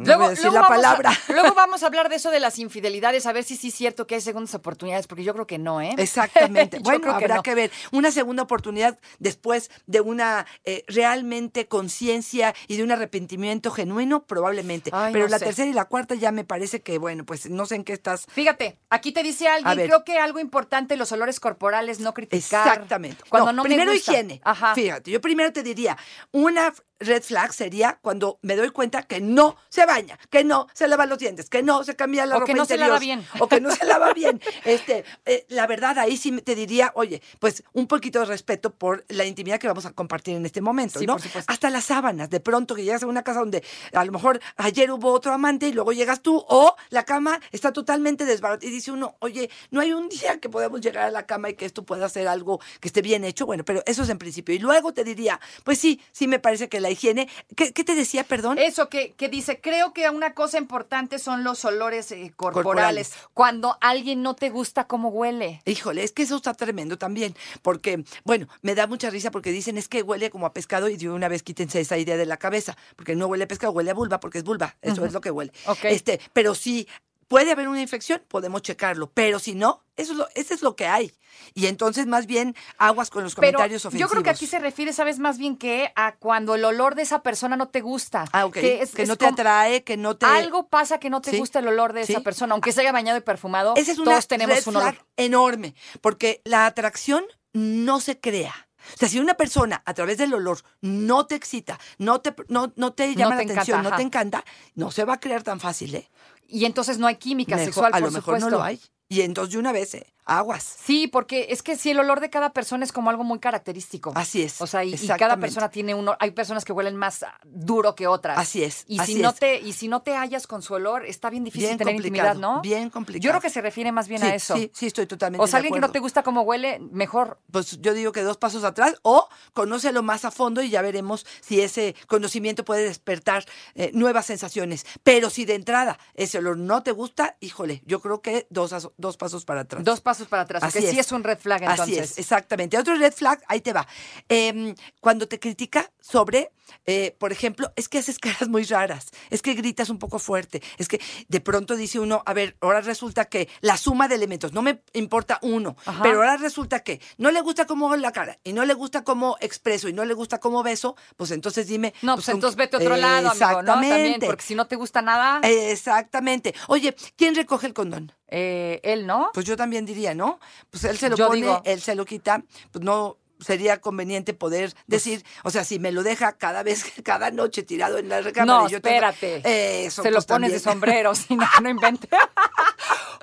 No 0.05 0.17
voy 0.17 0.27
a 0.27 0.29
decir 0.31 0.51
la 0.51 0.61
a- 0.61 0.67
palabra. 0.67 1.11
luego 1.29 1.53
vamos 1.53 1.83
a 1.83 1.87
hablar 1.87 2.09
de 2.09 2.15
eso 2.15 2.31
de 2.31 2.39
las 2.39 2.59
infidelidades, 2.59 3.25
a 3.25 3.33
ver 3.33 3.43
si 3.43 3.55
sí 3.55 3.69
es 3.69 3.75
cierto 3.75 4.07
que 4.07 4.15
hay 4.15 4.21
segundas 4.21 4.53
oportunidades, 4.55 5.07
porque 5.07 5.23
yo 5.23 5.33
creo 5.33 5.47
que 5.47 5.57
no, 5.57 5.81
¿eh? 5.81 5.93
Exactamente. 5.97 6.77
Yo 6.81 6.83
bueno, 6.83 7.01
creo 7.01 7.17
que 7.17 7.23
habrá 7.25 7.35
no. 7.37 7.43
que 7.43 7.55
ver. 7.55 7.71
Una 7.91 8.11
segunda 8.11 8.43
oportunidad 8.43 8.99
después 9.19 9.69
de 9.85 10.01
una 10.01 10.45
eh, 10.65 10.83
realmente 10.87 11.67
conciencia 11.67 12.53
y 12.67 12.77
de 12.77 12.83
un 12.83 12.91
arrepentimiento 12.91 13.71
genuino, 13.71 14.25
probablemente. 14.25 14.89
Ay, 14.93 15.13
Pero 15.13 15.25
no 15.25 15.31
la 15.31 15.39
sé. 15.39 15.45
tercera 15.45 15.69
y 15.69 15.73
la 15.73 15.85
cuarta 15.85 16.15
ya 16.15 16.31
me 16.31 16.43
parece 16.43 16.81
que, 16.81 16.97
bueno, 16.97 17.25
pues 17.25 17.49
no 17.49 17.65
sé 17.65 17.75
en 17.75 17.83
qué 17.83 17.93
estás. 17.93 18.25
Fíjate, 18.31 18.79
aquí 18.89 19.11
te 19.11 19.23
dice 19.23 19.47
alguien, 19.47 19.87
creo 19.87 20.03
que 20.03 20.17
algo 20.19 20.39
importante, 20.39 20.97
los 20.97 21.11
olores 21.11 21.39
corporales, 21.39 21.99
no 21.99 22.13
criticar. 22.13 22.67
Exactamente. 22.67 23.23
Cuando 23.29 23.53
no, 23.53 23.63
me 23.63 23.69
primero 23.69 23.91
gusta. 23.91 24.11
higiene. 24.11 24.41
Ajá. 24.43 24.75
Fíjate, 24.75 25.11
yo 25.11 25.21
primero 25.21 25.51
te 25.53 25.63
diría, 25.63 25.97
una 26.31 26.73
red 27.01 27.21
flag 27.23 27.53
sería 27.53 27.99
cuando 28.01 28.39
me 28.41 28.55
doy 28.55 28.69
cuenta 28.69 29.03
que 29.03 29.19
no 29.21 29.57
se 29.69 29.85
baña, 29.85 30.17
que 30.29 30.43
no 30.43 30.67
se 30.73 30.87
lava 30.87 31.05
los 31.05 31.17
dientes, 31.19 31.49
que 31.49 31.61
no 31.63 31.83
se 31.83 31.95
cambia 31.95 32.25
la 32.25 32.37
O 32.37 32.39
ropa 32.39 32.51
que 32.53 32.57
no 32.57 32.65
se 32.65 32.73
interior, 32.75 32.87
lava 32.89 32.99
bien. 32.99 33.25
o 33.39 33.47
que 33.47 33.59
no 33.59 33.71
se 33.71 33.85
lava 33.85 34.13
bien. 34.13 34.39
Este, 34.65 35.03
eh, 35.25 35.45
la 35.49 35.67
verdad 35.67 35.97
ahí 35.99 36.15
sí 36.17 36.31
te 36.41 36.55
diría, 36.55 36.91
oye, 36.95 37.21
pues 37.39 37.63
un 37.73 37.87
poquito 37.87 38.19
de 38.19 38.25
respeto 38.25 38.71
por 38.73 39.03
la 39.09 39.25
intimidad 39.25 39.59
que 39.59 39.67
vamos 39.67 39.85
a 39.85 39.91
compartir 39.91 40.35
en 40.35 40.45
este 40.45 40.61
momento, 40.61 40.99
Sí, 40.99 41.05
¿no? 41.05 41.13
por 41.15 41.21
supuesto. 41.23 41.51
Hasta 41.51 41.69
las 41.69 41.85
sábanas, 41.85 42.29
de 42.29 42.39
pronto 42.39 42.75
que 42.75 42.83
llegas 42.83 43.03
a 43.03 43.07
una 43.07 43.23
casa 43.23 43.39
donde 43.39 43.63
a 43.93 44.05
lo 44.05 44.11
mejor 44.11 44.39
ayer 44.57 44.91
hubo 44.91 45.11
otro 45.11 45.33
amante 45.33 45.67
y 45.67 45.73
luego 45.73 45.91
llegas 45.91 46.21
tú 46.21 46.43
o 46.47 46.75
la 46.89 47.03
cama 47.03 47.39
está 47.51 47.73
totalmente 47.73 48.25
desbaratada 48.25 48.67
y 48.67 48.71
dice 48.71 48.91
uno, 48.91 49.15
oye, 49.19 49.49
no 49.71 49.81
hay 49.81 49.93
un 49.93 50.07
día 50.09 50.39
que 50.39 50.49
podamos 50.49 50.81
llegar 50.81 51.05
a 51.05 51.11
la 51.11 51.25
cama 51.25 51.49
y 51.49 51.55
que 51.55 51.65
esto 51.65 51.83
pueda 51.83 52.07
ser 52.09 52.27
algo 52.27 52.59
que 52.79 52.87
esté 52.87 53.01
bien 53.01 53.23
hecho, 53.23 53.45
bueno, 53.45 53.63
pero 53.65 53.81
eso 53.85 54.03
es 54.03 54.09
en 54.09 54.17
principio. 54.19 54.53
Y 54.53 54.59
luego 54.59 54.93
te 54.93 55.03
diría, 55.03 55.39
pues 55.63 55.79
sí, 55.79 55.99
sí 56.11 56.27
me 56.27 56.37
parece 56.39 56.69
que 56.69 56.79
la 56.79 56.90
higiene. 56.91 57.29
¿Qué, 57.55 57.73
qué 57.73 57.83
te 57.83 57.95
decía, 57.95 58.23
perdón? 58.23 58.57
Eso 58.57 58.89
que, 58.89 59.13
que 59.13 59.29
dice, 59.29 59.59
creo 59.61 59.93
que 59.93 60.09
una 60.09 60.33
cosa 60.33 60.57
importante 60.57 61.19
son 61.19 61.43
los 61.43 61.63
olores 61.65 62.11
eh, 62.11 62.33
corporales. 62.35 62.63
Corporales. 62.63 63.13
Cuando 63.33 63.77
alguien 63.81 64.21
no 64.21 64.35
te 64.35 64.49
gusta 64.49 64.87
cómo 64.87 65.09
huele. 65.09 65.61
Híjole, 65.65 66.03
es 66.03 66.11
que 66.11 66.23
eso 66.23 66.35
está 66.35 66.53
tremendo 66.53 66.97
también, 66.97 67.35
porque, 67.61 68.03
bueno, 68.23 68.47
me 68.61 68.75
da 68.75 68.87
mucha 68.87 69.09
risa 69.09 69.31
porque 69.31 69.51
dicen 69.51 69.77
es 69.77 69.87
que 69.87 70.01
huele 70.01 70.29
como 70.29 70.45
a 70.45 70.53
pescado 70.53 70.89
y 70.89 70.97
de 70.97 71.09
una 71.09 71.27
vez 71.27 71.43
quítense 71.43 71.79
esa 71.79 71.97
idea 71.97 72.17
de 72.17 72.25
la 72.25 72.37
cabeza, 72.37 72.77
porque 72.95 73.15
no 73.15 73.27
huele 73.27 73.45
a 73.45 73.47
pescado, 73.47 73.73
huele 73.73 73.91
a 73.91 73.93
vulva, 73.93 74.19
porque 74.19 74.39
es 74.39 74.43
vulva, 74.43 74.75
eso 74.81 75.05
es 75.05 75.13
lo 75.13 75.21
que 75.21 75.31
huele. 75.31 75.51
Ok. 75.65 75.85
Este, 75.85 76.19
pero 76.33 76.55
si 76.55 76.87
puede 77.31 77.53
haber 77.53 77.69
una 77.69 77.79
infección, 77.81 78.21
podemos 78.27 78.61
checarlo, 78.61 79.09
pero 79.13 79.39
si 79.39 79.55
no, 79.55 79.85
eso 79.95 80.11
es 80.11 80.17
lo, 80.17 80.27
eso 80.35 80.53
es 80.53 80.61
lo 80.61 80.75
que 80.75 80.85
hay. 80.85 81.13
Y 81.53 81.67
entonces 81.67 82.05
más 82.05 82.25
bien 82.25 82.57
aguas 82.77 83.09
con 83.09 83.23
los 83.23 83.35
Pero 83.35 83.53
comentarios 83.57 83.83
yo 83.83 83.87
ofensivos. 83.87 84.11
creo 84.11 84.21
que 84.23 84.29
aquí 84.31 84.47
se 84.47 84.59
refiere, 84.59 84.91
¿sabes? 84.91 85.17
Más 85.17 85.37
bien 85.37 85.55
que 85.55 85.93
a 85.95 86.17
cuando 86.17 86.55
el 86.55 86.65
olor 86.65 86.95
de 86.95 87.03
esa 87.03 87.23
persona 87.23 87.55
no 87.55 87.69
te 87.69 87.79
gusta. 87.79 88.25
Ah, 88.33 88.45
ok. 88.45 88.53
Que, 88.55 88.81
es- 88.81 88.99
es 88.99 89.07
no 89.07 89.15
te 89.15 89.27
atrae, 89.27 89.85
que 89.85 89.95
no 89.95 90.17
te... 90.17 90.25
Algo 90.25 90.67
pasa 90.67 90.99
que 90.99 91.09
no 91.09 91.21
te 91.21 91.31
Sí. 91.31 91.37
gusta 91.37 91.59
el 91.59 91.69
olor 91.69 91.93
de 91.93 92.05
Sí. 92.05 92.11
esa 92.11 92.21
persona, 92.21 92.51
aunque 92.53 92.73
se 92.73 92.81
haya 92.81 92.91
bañado 92.91 93.17
y 93.17 93.21
perfumado. 93.21 93.75
Esa 93.77 93.93
es 93.93 93.97
una 93.99 94.11
todos 94.11 94.27
tenemos 94.27 94.53
red 94.57 94.67
un 94.67 94.73
flag 94.73 94.83
olor. 94.95 95.05
enorme, 95.15 95.73
porque 96.01 96.41
la 96.43 96.65
atracción 96.65 97.23
no 97.53 98.01
se 98.01 98.19
crea. 98.19 98.67
O 98.95 98.97
sea, 98.97 99.07
si 99.07 99.19
una 99.21 99.35
persona 99.35 99.81
a 99.85 99.93
través 99.93 100.17
del 100.17 100.33
olor 100.33 100.59
no 100.81 101.27
te 101.27 101.35
excita, 101.35 101.79
no 101.97 102.19
te, 102.19 102.33
no, 102.49 102.73
no 102.75 102.91
te 102.93 103.15
llama 103.15 103.37
te 103.37 103.45
la 103.45 103.53
atención, 103.53 103.83
no 103.83 103.95
te 103.95 104.01
encanta, 104.01 104.43
no 104.75 104.91
se 104.91 105.05
va 105.05 105.13
a 105.13 105.19
crear 105.19 105.43
tan 105.43 105.59
fácil, 105.59 105.93
¿eh? 105.95 106.09
Y 106.51 106.65
entonces 106.65 106.97
no 106.99 107.07
hay 107.07 107.15
química 107.15 107.55
Mejor- 107.55 107.65
sexual, 107.65 107.87
a 107.93 107.97
por 107.97 108.01
lo 108.01 108.11
mejor 108.11 108.35
supuesto. 108.35 108.49
no 108.49 108.57
lo 108.57 108.63
hay. 108.63 108.79
Y 109.11 109.23
entonces 109.23 109.51
de 109.51 109.59
una 109.59 109.73
vez, 109.73 109.93
¿eh? 109.95 110.07
aguas. 110.25 110.77
Sí, 110.83 111.07
porque 111.07 111.47
es 111.49 111.63
que 111.63 111.75
sí, 111.75 111.91
el 111.91 111.99
olor 111.99 112.19
de 112.19 112.29
cada 112.29 112.53
persona 112.53 112.85
es 112.85 112.91
como 112.91 113.09
algo 113.09 113.23
muy 113.23 113.39
característico. 113.39 114.13
Así 114.15 114.41
es, 114.41 114.61
O 114.61 114.67
sea, 114.67 114.83
y, 114.83 114.95
y 114.95 115.07
cada 115.07 115.37
persona 115.37 115.69
tiene 115.69 115.95
uno. 115.95 116.15
Hay 116.19 116.31
personas 116.31 116.63
que 116.63 116.71
huelen 116.71 116.95
más 116.95 117.25
duro 117.43 117.95
que 117.95 118.07
otras. 118.07 118.37
Así 118.37 118.63
es, 118.63 118.85
Y 118.87 118.99
así 118.99 119.15
si 119.15 119.21
no 119.21 119.33
te 119.33 119.59
y 119.59 119.73
si 119.73 119.87
no 119.87 120.01
te 120.01 120.15
hallas 120.15 120.47
con 120.47 120.61
su 120.61 120.73
olor, 120.73 121.05
está 121.05 121.29
bien 121.29 121.43
difícil 121.43 121.67
Bien 121.67 121.77
tener 121.77 121.95
intimidad, 121.95 122.35
¿no? 122.35 122.61
bien 122.61 122.89
complicado. 122.89 123.23
Yo 123.23 123.31
creo 123.31 123.41
que 123.41 123.49
se 123.49 123.61
refiere 123.61 123.91
más 123.91 124.07
bien 124.07 124.21
sí, 124.21 124.27
a 124.27 124.35
eso. 124.35 124.55
Sí, 124.55 124.71
sí, 124.73 124.87
estoy 124.87 125.05
totalmente 125.05 125.43
o 125.43 125.47
sea, 125.47 125.59
de 125.59 125.67
alguien 125.67 125.75
que 125.75 125.87
no 125.87 125.91
te 125.91 125.99
gusta 125.99 126.23
cómo 126.23 126.41
huele, 126.41 126.79
mejor. 126.79 127.39
Pues 127.51 127.79
yo 127.81 127.93
digo 127.93 128.11
que 128.11 128.21
dos 128.21 128.37
pasos 128.37 128.63
atrás 128.63 128.95
o 129.01 129.27
conócelo 129.53 130.03
más 130.03 130.25
a 130.25 130.31
fondo 130.31 130.61
y 130.61 130.69
ya 130.69 130.81
veremos 130.81 131.25
si 131.41 131.61
ese 131.61 131.95
conocimiento 132.07 132.63
puede 132.63 132.83
despertar 132.83 133.45
eh, 133.75 133.91
nuevas 133.93 134.27
sensaciones. 134.27 134.85
Pero 135.03 135.29
si 135.29 135.45
de 135.45 135.55
entrada 135.55 135.99
ese 136.13 136.37
olor 136.37 136.57
no 136.57 136.83
te 136.83 136.91
gusta, 136.91 137.37
híjole, 137.39 137.81
yo 137.85 137.99
creo 138.01 138.21
que 138.21 138.47
dos, 138.49 138.71
dos 139.01 139.17
pasos 139.17 139.43
para 139.43 139.61
atrás. 139.61 139.83
Dos 139.83 139.99
pasos 139.99 140.27
para 140.27 140.43
atrás. 140.43 140.63
Así 140.63 140.79
Porque 140.79 140.91
sí 140.91 140.99
es. 140.99 141.07
es 141.07 141.11
un 141.11 141.23
red 141.23 141.37
flag 141.39 141.63
entonces. 141.63 141.81
Así 141.81 141.97
es, 141.97 142.17
exactamente. 142.17 142.77
Otro 142.77 142.95
red 142.95 143.11
flag, 143.13 143.41
ahí 143.47 143.59
te 143.61 143.73
va. 143.73 143.85
Em, 144.29 144.73
cuando 145.01 145.27
te 145.27 145.39
critica 145.39 145.91
sobre, 145.99 146.51
eh, 146.85 147.15
por 147.19 147.31
ejemplo, 147.31 147.71
es 147.75 147.89
que 147.89 147.97
haces 147.97 148.19
caras 148.19 148.47
muy 148.47 148.63
raras, 148.63 149.09
es 149.29 149.41
que 149.41 149.53
gritas 149.55 149.89
un 149.89 149.99
poco 149.99 150.19
fuerte, 150.19 150.61
es 150.77 150.87
que 150.87 151.01
de 151.27 151.41
pronto 151.41 151.75
dice 151.75 151.99
uno, 151.99 152.23
a 152.25 152.33
ver, 152.33 152.55
ahora 152.61 152.81
resulta 152.81 153.25
que 153.25 153.49
la 153.61 153.75
suma 153.77 154.07
de 154.07 154.15
elementos, 154.15 154.53
no 154.53 154.61
me 154.61 154.81
importa 154.93 155.39
uno, 155.41 155.75
Ajá. 155.85 156.01
pero 156.03 156.19
ahora 156.19 156.37
resulta 156.37 156.81
que 156.81 157.01
no 157.17 157.31
le 157.31 157.41
gusta 157.41 157.65
cómo 157.65 157.87
hago 157.87 157.97
la 157.97 158.11
cara 158.11 158.39
y 158.43 158.53
no 158.53 158.63
le 158.65 158.73
gusta 158.73 159.03
cómo 159.03 159.37
expreso 159.41 159.89
y 159.89 159.93
no 159.93 160.05
le 160.05 160.13
gusta 160.13 160.39
cómo 160.39 160.63
beso, 160.63 160.95
pues 161.17 161.31
entonces 161.31 161.67
dime. 161.67 161.93
No, 162.01 162.15
pues, 162.15 162.27
con- 162.27 162.35
entonces 162.35 162.55
vete 162.55 162.75
a 162.77 162.79
otro 162.79 162.95
lado, 162.97 163.29
amigo, 163.31 163.61
¿no? 163.61 163.65
También, 163.65 163.91
Exactamente. 163.93 164.25
porque 164.27 164.43
si 164.43 164.55
no 164.55 164.67
te 164.67 164.75
gusta 164.75 165.01
nada, 165.01 165.39
Exactamente. 165.43 166.53
Oye, 166.67 166.95
¿quién 167.15 167.33
recoge 167.35 167.65
el 167.67 167.73
condón? 167.73 168.11
Eh, 168.31 168.79
él, 168.83 169.05
¿no? 169.05 169.29
Pues 169.33 169.45
yo 169.45 169.55
también 169.55 169.85
diría, 169.85 170.15
¿no? 170.15 170.39
Pues 170.69 170.83
él 170.85 170.97
se 170.97 171.09
lo 171.09 171.15
Yo 171.17 171.27
pone, 171.27 171.41
digo- 171.41 171.61
él 171.65 171.81
se 171.81 171.93
lo 171.95 172.05
quita, 172.05 172.43
pues 172.71 172.83
no 172.83 173.17
sería 173.39 173.81
conveniente 173.81 174.33
poder 174.35 174.71
decir, 174.85 175.25
o 175.43 175.49
sea, 175.49 175.63
si 175.63 175.79
me 175.79 175.91
lo 175.91 176.03
deja 176.03 176.33
cada 176.33 176.61
vez, 176.63 176.85
cada 177.03 177.31
noche 177.31 177.63
tirado 177.63 177.97
en 177.97 178.07
la 178.09 178.21
recámara. 178.21 178.59
No, 178.61 178.67
y 178.67 178.71
yo 178.71 178.81
tengo- 178.81 178.95
espérate. 179.07 179.85
Eso, 179.85 180.03
Se 180.03 180.11
lo 180.11 180.15
pues, 180.17 180.25
pones 180.25 180.51
de 180.51 180.59
sombrero, 180.59 181.13
si 181.15 181.35
no, 181.35 181.45
no 181.61 181.69
invente. 181.69 182.07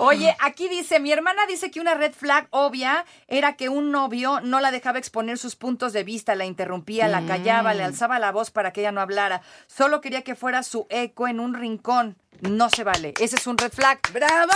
Oye, 0.01 0.37
aquí 0.41 0.69
dice, 0.69 1.01
mi 1.01 1.11
hermana 1.11 1.45
dice 1.47 1.73
que 1.73 1.81
una 1.81 1.95
red 1.95 2.13
flag 2.13 2.47
obvia 2.51 3.05
era 3.27 3.57
que 3.57 3.69
un 3.69 3.91
novio 3.91 4.41
no 4.43 4.61
la 4.61 4.71
dejaba 4.71 4.99
exponer 4.99 5.39
sus 5.39 5.57
puntos 5.57 5.93
de 5.93 6.05
vista, 6.05 6.37
la 6.37 6.45
interrumpía, 6.47 7.09
la 7.09 7.27
callaba, 7.27 7.75
Mm. 7.75 7.77
le 7.79 7.83
alzaba 7.85 8.19
la 8.21 8.31
voz 8.31 8.53
para 8.53 8.73
que 8.73 8.81
ella 8.83 8.93
no 8.93 9.01
hablara. 9.01 9.43
Solo 9.67 10.01
quería 10.01 10.23
que 10.23 10.37
fuera 10.37 10.63
su 10.63 10.87
eco 10.89 11.27
en 11.27 11.41
un 11.41 11.55
rincón. 11.55 12.17
No 12.41 12.71
se 12.71 12.85
vale. 12.85 13.15
Ese 13.21 13.37
es 13.37 13.47
un 13.47 13.59
red 13.59 13.73
flag. 13.73 14.01
¡Bravo! 14.13 14.53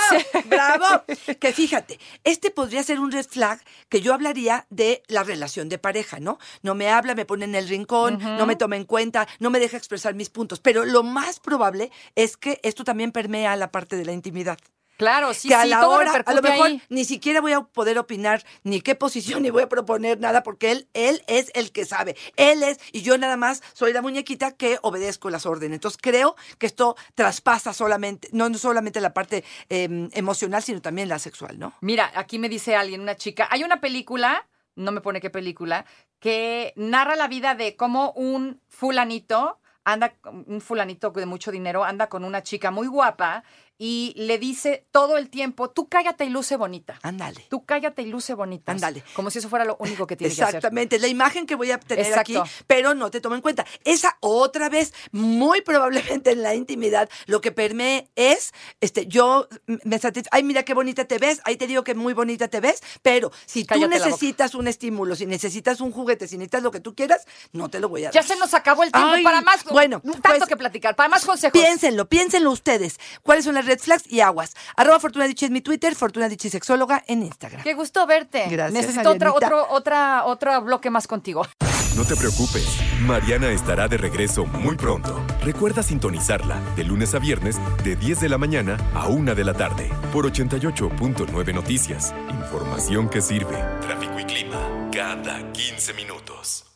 ¡Bravo! 0.47 1.03
Que 1.41 1.53
fíjate, 1.53 1.99
este 2.25 2.51
podría 2.51 2.83
ser 2.83 3.01
un 3.01 3.11
red 3.11 3.27
flag 3.27 3.61
que 3.89 4.01
yo 4.01 4.15
hablaría 4.15 4.67
de 4.71 5.03
la 5.09 5.23
relación 5.25 5.69
de 5.69 5.79
pareja, 5.79 6.21
¿no? 6.21 6.39
No 6.63 6.75
me 6.75 6.89
habla, 6.89 7.15
me 7.15 7.25
pone 7.25 7.45
en 7.45 7.55
el 7.55 7.69
rincón, 7.69 8.19
no 8.21 8.47
me 8.47 8.57
toma 8.57 8.77
en 8.77 8.85
cuenta, 8.85 9.27
no 9.39 9.51
me 9.51 9.59
deja 9.59 9.77
expresar 9.77 10.15
mis 10.15 10.31
puntos. 10.31 10.61
Pero 10.61 10.85
lo 10.85 11.03
más 11.03 11.41
probable 11.41 11.91
es 12.15 12.37
que 12.37 12.61
esto 12.63 12.85
también 12.85 13.13
permea 13.13 13.57
la 13.57 13.71
parte 13.71 13.97
de 13.97 14.05
la 14.05 14.13
intimidad. 14.13 14.59
Claro, 15.03 15.35
sí, 15.35 15.49
que 15.49 15.55
a 15.57 15.65
sí, 15.65 15.69
la 15.69 15.81
todo 15.81 15.97
hora, 15.97 16.13
a 16.25 16.35
lo 16.35 16.43
mejor 16.43 16.67
ahí. 16.69 16.83
ni 16.89 17.05
siquiera 17.05 17.41
voy 17.41 17.53
a 17.53 17.61
poder 17.63 17.99
opinar 17.99 18.45
ni 18.63 18.81
qué 18.81 18.95
posición 18.95 19.43
ni 19.43 19.51
voy 19.51 19.65
a 19.65 19.69
proponer 19.69 20.21
nada 20.21 20.45
porque 20.45 20.71
él, 20.71 20.89
él 20.95 21.25
es 21.27 21.51
el 21.55 21.73
que 21.73 21.85
sabe. 21.85 22.17
Él 22.37 22.63
es, 22.63 22.79
y 22.93 23.03
yo 23.03 23.19
nada 23.19 23.37
más 23.37 23.63
soy 23.73 23.93
la 23.93 24.01
muñequita 24.01 24.53
que 24.53 24.79
obedezco 24.83 25.29
las 25.29 25.45
órdenes. 25.45 25.75
Entonces 25.77 25.99
creo 26.01 26.37
que 26.59 26.67
esto 26.67 26.95
traspasa 27.17 27.73
solamente, 27.73 28.29
no, 28.31 28.49
no 28.49 28.59
solamente 28.59 29.01
la 29.01 29.13
parte 29.13 29.43
eh, 29.69 30.09
emocional, 30.13 30.63
sino 30.63 30.81
también 30.81 31.09
la 31.09 31.19
sexual, 31.19 31.59
¿no? 31.59 31.75
Mira, 31.81 32.13
aquí 32.15 32.39
me 32.39 32.49
dice 32.49 32.77
alguien, 32.77 33.01
una 33.01 33.17
chica, 33.17 33.49
hay 33.51 33.65
una 33.65 33.81
película, 33.81 34.49
no 34.77 34.93
me 34.93 35.01
pone 35.01 35.21
qué 35.21 35.31
película, 35.31 35.85
que 36.21 36.73
narra 36.77 37.17
la 37.17 37.27
vida 37.27 37.57
de 37.57 37.75
cómo 37.75 38.13
un 38.13 38.61
fulanito 38.69 39.59
anda, 39.85 40.15
un 40.47 40.61
fulanito 40.61 41.11
de 41.11 41.27
mucho 41.27 41.51
dinero 41.51 41.83
anda 41.85 42.09
con 42.09 42.25
una 42.25 42.43
chica 42.45 42.71
muy 42.71 42.87
guapa 42.87 43.43
y 43.85 44.13
le 44.17 44.39
dice 44.39 44.87
todo 44.93 45.19
el 45.19 45.29
tiempo, 45.29 45.69
tú 45.71 45.89
cállate 45.89 46.25
y 46.25 46.29
luce 46.29 46.55
bonita. 46.55 47.01
Ándale. 47.03 47.45
Tú 47.51 47.65
cállate 47.65 48.03
y 48.03 48.07
luce 48.07 48.33
bonita. 48.33 48.71
Ándale. 48.71 49.03
Como 49.13 49.29
si 49.29 49.41
eso 49.41 49.49
fuera 49.49 49.65
lo 49.65 49.77
único 49.81 50.07
que 50.07 50.15
tiene 50.15 50.33
que 50.33 50.41
hacer. 50.41 50.55
Exactamente, 50.55 51.01
la 51.01 51.09
imagen 51.09 51.47
que 51.47 51.57
voy 51.57 51.73
a 51.73 51.81
tener 51.81 52.07
Exacto. 52.07 52.43
aquí, 52.43 52.51
pero 52.69 52.95
no 52.95 53.11
te 53.11 53.21
tomo 53.21 53.35
en 53.35 53.41
cuenta. 53.41 53.67
Esa 53.83 54.19
otra 54.21 54.69
vez, 54.69 54.95
muy 55.11 55.63
probablemente 55.63 56.31
en 56.31 56.45
la 56.45 56.55
intimidad, 56.55 57.11
lo 57.27 57.41
que 57.41 57.51
permee 57.51 58.09
es, 58.15 58.53
este, 58.81 59.09
yo 59.09 59.49
me 59.67 59.99
satisf- 60.01 60.29
ay, 60.31 60.45
mira 60.45 60.63
qué 60.63 60.75
bonita 60.75 61.05
te 61.07 61.19
ves, 61.19 61.41
ahí 61.43 61.57
te 61.57 61.67
digo 61.67 61.83
que 61.83 61.97
muy 61.97 62.15
bonita 62.15 62.47
te 62.47 62.61
ves, 62.61 62.85
pero 63.03 63.33
si 63.47 63.65
Cállate 63.67 63.99
tú 63.99 64.05
necesitas 64.05 64.55
un 64.55 64.69
estímulo, 64.69 65.17
si 65.17 65.27
necesitas 65.27 65.81
un 65.81 65.91
juguete, 65.91 66.29
si 66.29 66.39
necesitas 66.39 66.63
lo 66.63 66.71
que 66.71 66.79
tú 66.79 66.95
quieras, 66.95 67.27
no 67.51 67.69
te 67.69 67.81
lo 67.81 67.89
voy 67.89 68.03
a 68.03 68.05
dar. 68.05 68.15
Ya 68.15 68.23
se 68.23 68.37
nos 68.37 68.55
acabó 68.55 68.85
el 68.85 68.93
tiempo 68.93 69.11
Ay, 69.11 69.25
para 69.25 69.41
más, 69.41 69.65
bueno, 69.65 70.01
tanto 70.01 70.21
pues, 70.23 70.47
que 70.47 70.57
platicar, 70.57 70.95
para 70.95 71.09
más 71.09 71.25
consejos. 71.25 71.61
Piénsenlo, 71.61 72.09
piénsenlo 72.09 72.53
ustedes. 72.53 73.01
¿Cuáles 73.23 73.45
son 73.45 73.55
las 73.55 73.72
red 73.73 73.81
flags 73.81 74.05
y 74.09 74.21
aguas? 74.21 74.55
Arroba 74.77 75.01
Fortuna 75.01 75.27
Dicci 75.27 75.47
es 75.47 75.51
mi 75.51 75.61
Twitter, 75.63 75.95
Fortuna 75.95 76.29
Dicci 76.29 76.51
Sexóloga 76.51 77.03
en 77.07 77.23
Instagram. 77.23 77.63
Qué 77.63 77.75
gusto 77.75 78.07
verte. 78.07 78.47
Gracias, 78.51 78.73
Necesito 78.73 79.11
otro, 79.11 79.33
Marianita. 79.33 79.47
otro, 79.47 79.67
otra, 79.75 80.25
otro 80.27 80.61
bloque 80.63 80.91
más 80.91 81.07
contigo. 81.07 81.47
No 81.97 82.05
te 82.07 82.17
preocupes, 82.17 82.67
Mariana 83.03 83.51
estará 83.51 83.87
de 83.87 83.99
regreso 83.99 84.47
muy 84.47 84.77
pronto. 84.77 85.21
Recuerda 85.45 85.83
sintonizarla 85.83 86.59
de 86.75 86.85
lunes 86.85 87.15
a 87.15 87.19
viernes 87.19 87.57
de 87.85 87.97
10 87.97 88.21
de 88.21 88.29
la 88.31 88.39
mañana 88.39 88.79
a 88.95 89.09
1 89.09 89.35
de 89.35 89.45
la 89.45 89.53
tarde 89.53 89.91
por 90.13 90.25
88.9 90.31 91.55
Noticias. 91.55 92.15
Información 92.31 93.11
que 93.11 93.21
sirve. 93.21 93.57
Tráfico 93.83 94.19
y 94.19 94.25
clima 94.25 94.89
cada 94.91 95.53
15 95.53 95.93
minutos. 95.95 96.72